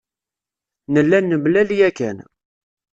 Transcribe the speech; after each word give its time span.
Nella 0.93 1.19
nemlal 1.21 1.69
yakan. 1.79 2.17